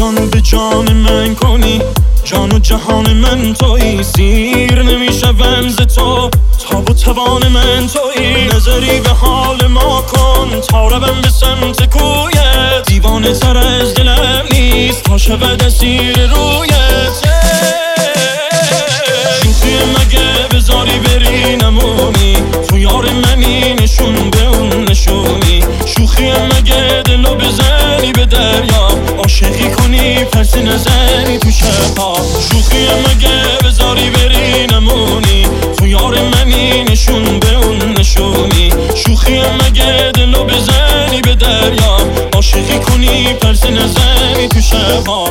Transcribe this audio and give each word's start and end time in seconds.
جان 0.00 0.30
به 0.30 0.40
جان 0.40 0.92
من 0.92 1.34
کنی؟ 1.34 1.82
جان 2.24 2.52
و 2.52 2.58
جهان 2.58 3.12
من 3.12 3.54
توی 3.54 4.02
سیر 4.02 4.82
نمیشه 4.82 5.32
ز 5.68 5.76
تو. 5.76 6.30
تاب 6.70 6.90
و 6.90 6.94
توان 6.94 7.48
من 7.48 7.86
توی 7.86 8.48
نظری 8.54 9.00
به 9.00 9.10
حال 9.10 9.66
ما 9.66 10.02
کن. 10.02 10.60
تا 10.60 10.88
روم 10.88 11.20
به 11.22 11.28
سمت 11.28 11.98
کویت. 11.98 12.86
دیوانه 12.86 13.34
تر 13.34 13.56
از 13.56 13.94
دلم 13.94 14.44
نیست. 14.52 15.02
تا 15.04 15.18
شود 15.18 15.62
اسیر 15.62 16.26
رویت 16.26 16.49
نزنی 30.70 31.38
تو 31.38 31.50
شبها 31.50 32.16
شوخی 32.52 32.86
مگه 33.06 33.58
بذاری 33.64 34.10
بری 34.10 34.66
نمونی؟ 34.66 35.46
تو 35.78 35.86
یار 35.86 36.18
منی 36.22 36.84
نشون 36.84 37.38
به 37.40 37.54
اون 37.54 37.78
نشونی. 37.98 38.72
شوخی 38.94 39.40
مگه 39.40 40.10
دلو 40.14 40.44
بزنی 40.44 41.20
به 41.20 41.34
دریا؟ 41.34 41.96
عاشقی 42.34 42.78
کنی 42.78 43.34
پس 43.34 43.64
نزنی 43.66 44.48
تو 44.48 44.60
شبها 44.60 45.24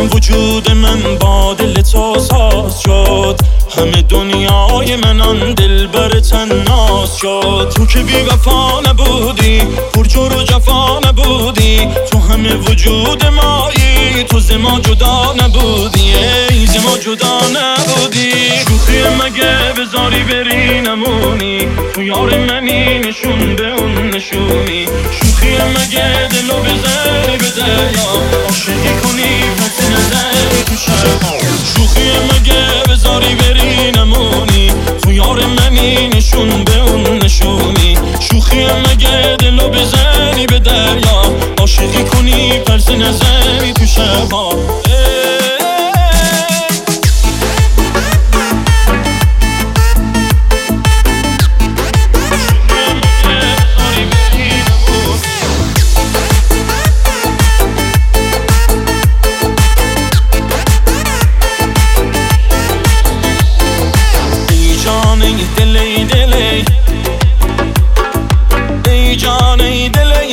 وجود 0.00 0.70
من 0.70 1.18
با 1.20 1.54
دل 1.54 1.74
تو 1.74 2.18
ساز 2.18 2.80
شد. 2.80 3.40
همه 3.78 4.02
دنیای 4.02 4.96
من 4.96 5.20
آن 5.20 5.54
دل 5.54 5.86
بر 5.86 6.20
تناس 6.20 7.16
شد. 7.16 7.72
تو 7.76 7.86
که 7.86 7.98
بی 7.98 8.16
وفا 8.16 8.80
نبودی 8.80 9.62
پرجور 9.94 10.36
و 10.36 10.42
جفا 10.42 10.98
نبودی. 10.98 11.88
تو 12.10 12.18
همه 12.18 12.54
وجود 12.54 13.24
مایی 13.26 14.24
تو 14.24 14.40
زما 14.40 14.80
جدا 14.80 15.34
نبودی. 15.40 16.14
ای 16.50 16.66
زما 16.66 16.98
جدا 16.98 17.38
نبودی. 17.40 18.32
شوخی 18.68 19.02
مگه 19.02 19.72
بذاری 19.78 20.22
بری 20.22 20.80
نمونی؟ 20.80 21.68
تو 21.94 22.02
یار 22.02 22.38
منی 22.38 22.98
نشون 22.98 23.56
به 23.56 23.66
اون 23.66 24.10
نشونی. 24.10 24.86
شوخی 25.20 25.56
مگه 25.56 26.28
دلو 26.28 26.60
بزنی 26.60 27.36
به 27.38 27.50
دلو 39.36 39.68
بزنی 39.68 40.46
به 40.46 40.58
دریا. 40.58 41.22
عاشقی 41.58 42.04
کنی 42.04 42.58
پس 42.58 42.90
نزنی 42.90 43.72
تو 43.72 43.86
شبها 43.86 44.48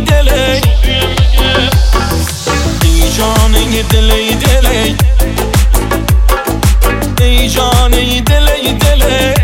دلي 0.00 0.60
دلي 0.86 1.70
ای 2.84 3.10
جانه 3.16 3.82
دلی 3.82 4.34
دلی. 4.34 4.96
ای 7.20 7.48
جانه 7.48 8.20
دلی 8.20 8.72
دلی. 8.72 9.34